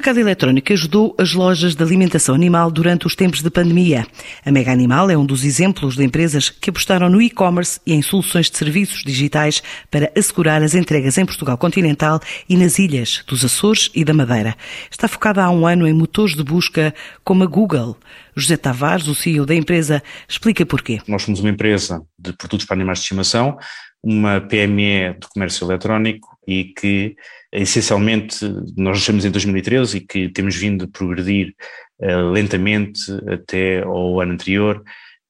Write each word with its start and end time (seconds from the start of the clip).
mercado 0.00 0.18
eletrónico 0.18 0.72
ajudou 0.72 1.14
as 1.18 1.34
lojas 1.34 1.74
de 1.74 1.82
alimentação 1.82 2.34
animal 2.34 2.70
durante 2.70 3.06
os 3.06 3.14
tempos 3.14 3.42
de 3.42 3.50
pandemia. 3.50 4.06
A 4.42 4.50
Mega 4.50 4.72
Animal 4.72 5.10
é 5.10 5.16
um 5.16 5.26
dos 5.26 5.44
exemplos 5.44 5.94
de 5.94 6.02
empresas 6.02 6.48
que 6.48 6.70
apostaram 6.70 7.10
no 7.10 7.20
e-commerce 7.20 7.78
e 7.84 7.92
em 7.92 8.00
soluções 8.00 8.50
de 8.50 8.56
serviços 8.56 9.04
digitais 9.04 9.62
para 9.90 10.10
assegurar 10.16 10.62
as 10.62 10.74
entregas 10.74 11.18
em 11.18 11.26
Portugal 11.26 11.58
continental 11.58 12.18
e 12.48 12.56
nas 12.56 12.78
ilhas 12.78 13.22
dos 13.26 13.44
Açores 13.44 13.90
e 13.94 14.02
da 14.02 14.14
Madeira. 14.14 14.56
Está 14.90 15.06
focada 15.06 15.44
há 15.44 15.50
um 15.50 15.66
ano 15.66 15.86
em 15.86 15.92
motores 15.92 16.34
de 16.34 16.42
busca 16.42 16.94
como 17.22 17.44
a 17.44 17.46
Google. 17.46 17.94
José 18.34 18.56
Tavares, 18.56 19.06
o 19.06 19.14
CEO 19.14 19.44
da 19.44 19.54
empresa, 19.54 20.02
explica 20.26 20.64
porquê. 20.64 20.98
Nós 21.06 21.24
somos 21.24 21.40
uma 21.40 21.50
empresa 21.50 22.00
de 22.18 22.32
produtos 22.32 22.64
para 22.64 22.74
animais 22.74 23.00
de 23.00 23.02
estimação, 23.02 23.58
uma 24.02 24.40
PME 24.40 25.18
de 25.20 25.28
comércio 25.28 25.66
eletrónico 25.66 26.39
e 26.50 26.64
que 26.64 27.14
essencialmente 27.52 28.44
nós 28.76 28.98
nascemos 28.98 29.24
em 29.24 29.30
2013 29.30 29.98
e 29.98 30.00
que 30.00 30.28
temos 30.28 30.56
vindo 30.56 30.84
a 30.84 30.88
progredir 30.88 31.54
uh, 32.00 32.30
lentamente 32.30 33.00
até 33.28 33.82
ao 33.82 34.20
ano 34.20 34.32
anterior 34.32 34.82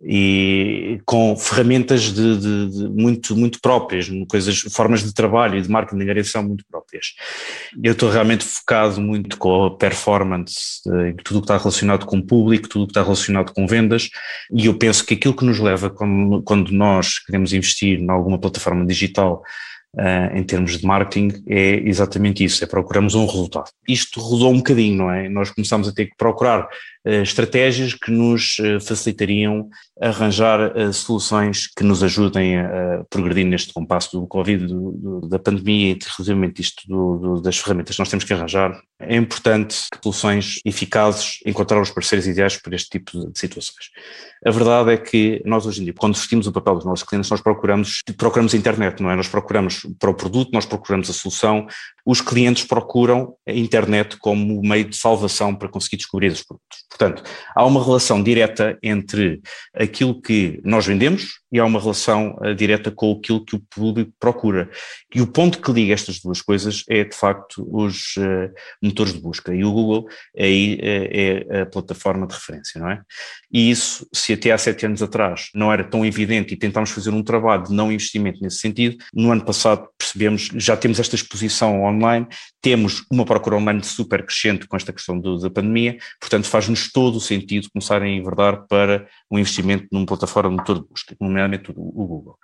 e 0.03 0.99
com 1.05 1.37
ferramentas 1.37 2.05
de, 2.05 2.39
de, 2.39 2.71
de, 2.71 2.89
muito, 2.89 3.37
muito 3.37 3.61
próprias, 3.61 4.09
coisas, 4.31 4.61
formas 4.73 5.03
de 5.03 5.13
trabalho 5.13 5.59
e 5.59 5.61
de 5.61 5.71
marketing 5.71 5.99
de 5.99 6.05
angariação 6.05 6.43
muito 6.43 6.65
próprias. 6.71 7.09
Eu 7.83 7.93
estou 7.93 8.09
realmente 8.09 8.43
focado 8.43 8.99
muito 8.99 9.37
com 9.37 9.67
a 9.67 9.77
performance, 9.77 10.81
eh, 10.87 11.15
tudo 11.23 11.37
o 11.37 11.41
que 11.43 11.45
está 11.45 11.59
relacionado 11.59 12.07
com 12.07 12.17
o 12.17 12.27
público, 12.27 12.67
tudo 12.67 12.85
o 12.85 12.87
que 12.87 12.93
está 12.93 13.03
relacionado 13.03 13.53
com 13.53 13.67
vendas, 13.67 14.09
e 14.51 14.67
eu 14.67 14.75
penso 14.79 15.05
que 15.05 15.13
aquilo 15.13 15.37
que 15.37 15.45
nos 15.45 15.59
leva 15.59 15.91
quando, 15.91 16.43
quando 16.45 16.71
nós 16.71 17.19
queremos 17.19 17.53
investir 17.53 18.01
em 18.01 18.11
alguma 18.11 18.39
plataforma 18.39 18.87
digital 18.87 19.43
Uh, 19.97 20.37
em 20.37 20.45
termos 20.45 20.79
de 20.79 20.87
marketing 20.87 21.43
é 21.49 21.81
exatamente 21.81 22.45
isso, 22.45 22.63
é 22.63 22.67
procuramos 22.67 23.17
um 23.17 23.27
resultado. 23.27 23.71
Isto 23.89 24.21
rodou 24.21 24.53
um 24.53 24.59
bocadinho, 24.59 24.99
não 24.99 25.11
é? 25.11 25.29
Nós 25.29 25.51
começamos 25.51 25.89
a 25.89 25.93
ter 25.93 26.07
que 26.07 26.17
procurar 26.17 26.63
uh, 26.63 27.23
estratégias 27.23 27.93
que 27.95 28.09
nos 28.09 28.57
uh, 28.61 28.81
facilitariam 28.81 29.69
arranjar 30.01 30.73
soluções 30.95 31.67
que 31.67 31.85
nos 31.85 32.03
ajudem 32.03 32.59
a, 32.59 33.05
progredir 33.11 33.45
neste 33.45 33.71
compasso 33.71 34.19
do 34.19 34.27
Covid, 34.27 34.67
do, 34.67 34.93
do, 34.93 35.29
da 35.29 35.39
pandemia 35.39 35.93
e 35.93 35.99
relativamente 36.17 36.63
isto 36.63 36.89
do, 36.89 37.39
das 37.43 37.59
ferramentas 37.59 37.97
que 37.97 38.01
nós 38.01 38.09
temos 38.09 38.25
que 38.25 38.33
arranjar. 38.33 38.81
É 38.99 39.15
importante 39.15 39.77
soluções 40.03 40.59
eficazes, 40.65 41.41
encontrar 41.45 41.83
os 41.83 41.91
parceiros 41.91 42.27
ideais 42.27 42.57
para 42.57 42.75
este 42.75 42.89
tipo 42.89 43.31
de 43.31 43.39
situações. 43.39 43.91
A 44.47 44.51
verdade 44.51 44.93
é 44.93 44.97
que 44.97 45.43
nós 45.45 45.67
hoje 45.67 45.83
em 45.83 45.85
dia, 45.85 45.95
quando 45.95 46.15
vestimos 46.17 46.47
o 46.47 46.53
papel 46.53 46.77
dos 46.77 46.87
nossos 46.87 47.07
clientes, 47.07 47.31
nós 47.31 47.43
procuramos, 47.43 48.01
procuramos 48.17 48.55
internet, 48.55 49.03
não 49.03 49.11
é? 49.11 49.17
Nós 49.17 49.29
procuramos 49.29 49.80
para 49.99 50.11
o 50.11 50.15
produto, 50.15 50.51
nós 50.53 50.67
procuramos 50.67 51.11
a 51.11 51.13
solução, 51.13 51.67
os 52.11 52.21
clientes 52.21 52.65
procuram 52.65 53.37
a 53.47 53.53
internet 53.53 54.17
como 54.17 54.61
meio 54.63 54.85
de 54.87 54.97
salvação 54.97 55.55
para 55.55 55.69
conseguir 55.69 55.99
descobrir 55.99 56.33
os 56.33 56.43
produtos. 56.43 56.81
Portanto, 56.89 57.23
há 57.55 57.65
uma 57.65 57.85
relação 57.85 58.21
direta 58.21 58.77
entre 58.83 59.41
aquilo 59.73 60.21
que 60.21 60.61
nós 60.65 60.87
vendemos 60.87 61.39
e 61.53 61.61
há 61.61 61.65
uma 61.65 61.81
relação 61.81 62.37
uh, 62.41 62.53
direta 62.53 62.91
com 62.91 63.13
aquilo 63.13 63.45
que 63.45 63.55
o 63.55 63.61
público 63.61 64.13
procura. 64.19 64.69
E 65.15 65.23
o 65.23 65.27
ponto 65.27 65.61
que 65.61 65.71
liga 65.71 65.95
estas 65.95 66.21
duas 66.21 66.43
coisas 66.43 66.85
é, 66.89 67.05
de 67.05 67.15
facto, 67.15 67.65
os 67.71 68.17
uh, 68.17 68.53
motores 68.83 69.13
de 69.13 69.21
busca. 69.21 69.55
E 69.55 69.65
o 69.65 69.73
Google 69.73 70.09
é, 70.37 70.51
é, 70.51 71.47
é, 71.49 71.61
a 71.63 71.67
plataforma 71.67 72.27
de 72.27 72.35
referência, 72.35 72.81
não 72.81 72.91
é? 72.91 73.01
E 73.53 73.71
isso, 73.71 74.07
se 74.13 74.33
até 74.33 74.51
há 74.51 74.59
sete 74.59 74.85
anos 74.85 75.03
atrás 75.03 75.49
não 75.55 75.73
era 75.73 75.85
tão 75.85 76.05
evidente 76.05 76.55
e 76.55 76.57
tentámos 76.57 76.91
fazer 76.91 77.11
um 77.11 77.23
trabalho 77.23 77.65
de 77.65 77.73
não 77.73 77.91
investimento 77.91 78.41
nesse 78.41 78.59
sentido, 78.59 78.97
no 79.15 79.31
ano 79.31 79.45
passado 79.45 79.89
percebemos, 79.99 80.51
já 80.55 80.77
temos 80.77 80.99
esta 80.99 81.15
exposição 81.15 81.85
online, 82.01 82.27
temos 82.61 83.05
uma 83.11 83.25
procura 83.25 83.57
online 83.57 83.85
super 83.85 84.25
crescente 84.25 84.67
com 84.67 84.77
esta 84.77 84.93
questão 84.93 85.19
do, 85.19 85.39
da 85.39 85.51
pandemia, 85.51 85.99
portanto 86.19 86.47
faz-nos 86.47 86.91
todo 86.91 87.17
o 87.17 87.21
sentido 87.21 87.69
começar 87.73 88.03
a 88.03 88.09
enverdar 88.09 88.67
para 88.67 89.07
um 89.31 89.39
investimento 89.39 89.87
numa 89.93 90.07
plataforma 90.07 90.51
de 90.51 90.57
motor 90.57 90.81
de 90.81 90.89
busca, 90.89 91.15
nomeadamente 91.21 91.71
o 91.71 91.75
Google. 91.75 92.39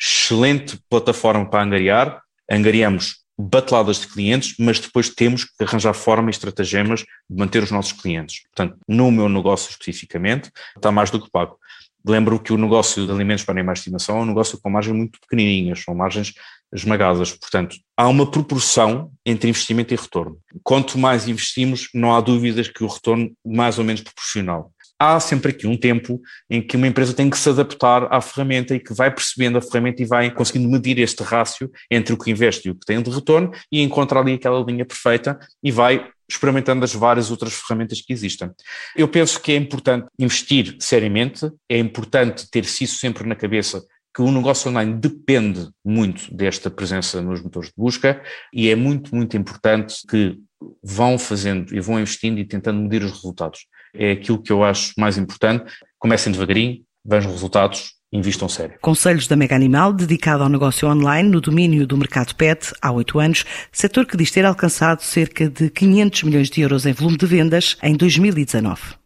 Excelente 0.00 0.78
plataforma 0.88 1.48
para 1.48 1.62
angariar, 1.62 2.22
angariamos 2.50 3.20
bateladas 3.40 4.00
de 4.00 4.08
clientes, 4.08 4.54
mas 4.58 4.78
depois 4.78 5.08
temos 5.08 5.44
que 5.44 5.64
arranjar 5.64 5.94
forma 5.94 6.28
e 6.28 6.30
estratagemas 6.30 7.00
de 7.00 7.36
manter 7.36 7.62
os 7.62 7.70
nossos 7.70 7.92
clientes. 7.92 8.42
Portanto, 8.42 8.78
no 8.86 9.10
meu 9.10 9.28
negócio 9.28 9.70
especificamente, 9.70 10.50
está 10.76 10.92
mais 10.92 11.10
do 11.10 11.20
que 11.20 11.30
pago. 11.30 11.58
Lembro 12.06 12.38
que 12.40 12.52
o 12.52 12.58
negócio 12.58 13.06
de 13.06 13.12
alimentos 13.12 13.44
para 13.44 13.52
animais 13.52 13.78
de 13.78 13.80
estimação 13.80 14.18
é 14.18 14.22
um 14.22 14.26
negócio 14.26 14.58
com 14.60 14.70
margens 14.70 14.96
muito 14.96 15.20
pequenininhas, 15.20 15.82
são 15.82 15.94
margens 15.94 16.34
esmagadas. 16.72 17.32
Portanto, 17.32 17.76
há 17.96 18.08
uma 18.08 18.30
proporção 18.30 19.10
entre 19.24 19.48
investimento 19.48 19.92
e 19.92 19.96
retorno. 19.96 20.38
Quanto 20.62 20.98
mais 20.98 21.28
investimos, 21.28 21.88
não 21.94 22.14
há 22.14 22.20
dúvidas 22.20 22.68
que 22.68 22.84
o 22.84 22.86
retorno 22.86 23.32
mais 23.44 23.78
ou 23.78 23.84
menos 23.84 24.00
proporcional. 24.00 24.72
Há 24.98 25.18
sempre 25.18 25.50
aqui 25.50 25.66
um 25.66 25.78
tempo 25.78 26.20
em 26.50 26.60
que 26.60 26.76
uma 26.76 26.86
empresa 26.86 27.14
tem 27.14 27.30
que 27.30 27.38
se 27.38 27.48
adaptar 27.48 28.06
à 28.12 28.20
ferramenta 28.20 28.74
e 28.74 28.78
que 28.80 28.92
vai 28.92 29.10
percebendo 29.10 29.56
a 29.56 29.62
ferramenta 29.62 30.02
e 30.02 30.04
vai 30.04 30.30
conseguindo 30.30 30.68
medir 30.68 30.98
este 30.98 31.22
rácio 31.22 31.70
entre 31.90 32.12
o 32.12 32.18
que 32.18 32.30
investe 32.30 32.68
e 32.68 32.70
o 32.70 32.74
que 32.74 32.84
tem 32.84 33.00
de 33.00 33.10
retorno 33.10 33.50
e 33.72 33.80
encontrar 33.80 34.20
ali 34.20 34.34
aquela 34.34 34.62
linha 34.62 34.84
perfeita 34.84 35.38
e 35.62 35.72
vai 35.72 36.06
experimentando 36.32 36.84
as 36.84 36.94
várias 36.94 37.30
outras 37.30 37.54
ferramentas 37.54 38.00
que 38.00 38.12
existem. 38.12 38.50
Eu 38.96 39.08
penso 39.08 39.40
que 39.40 39.52
é 39.52 39.56
importante 39.56 40.06
investir 40.18 40.76
seriamente, 40.78 41.50
é 41.68 41.78
importante 41.78 42.48
ter-se 42.50 42.84
isso 42.84 42.98
sempre 42.98 43.26
na 43.26 43.34
cabeça 43.34 43.82
que 44.14 44.22
o 44.22 44.30
negócio 44.32 44.68
online 44.68 44.94
depende 44.94 45.68
muito 45.84 46.34
desta 46.34 46.68
presença 46.68 47.22
nos 47.22 47.42
motores 47.42 47.68
de 47.68 47.74
busca 47.76 48.20
e 48.52 48.68
é 48.68 48.74
muito, 48.74 49.14
muito 49.14 49.36
importante 49.36 50.00
que 50.08 50.36
vão 50.82 51.18
fazendo 51.18 51.74
e 51.74 51.80
vão 51.80 52.00
investindo 52.00 52.38
e 52.38 52.44
tentando 52.44 52.80
medir 52.80 53.02
os 53.04 53.12
resultados. 53.12 53.66
É 53.94 54.12
aquilo 54.12 54.42
que 54.42 54.52
eu 54.52 54.64
acho 54.64 54.92
mais 54.98 55.16
importante. 55.16 55.72
Comecem 55.98 56.32
devagarinho, 56.32 56.82
vejam 57.04 57.30
resultados, 57.30 57.94
invistam 58.12 58.48
sério. 58.48 58.76
Conselhos 58.80 59.26
da 59.26 59.36
Mega 59.36 59.54
Animal, 59.54 59.92
dedicado 59.92 60.42
ao 60.42 60.48
negócio 60.48 60.88
online 60.88 61.28
no 61.28 61.40
domínio 61.40 61.86
do 61.86 61.96
mercado 61.96 62.34
PET 62.34 62.72
há 62.80 62.90
oito 62.90 63.18
anos, 63.18 63.44
setor 63.70 64.06
que 64.06 64.16
diz 64.16 64.30
ter 64.30 64.44
alcançado 64.44 65.02
cerca 65.02 65.48
de 65.48 65.70
500 65.70 66.22
milhões 66.24 66.50
de 66.50 66.60
euros 66.60 66.86
em 66.86 66.92
volume 66.92 67.16
de 67.16 67.26
vendas 67.26 67.76
em 67.82 67.96
2019. 67.96 68.99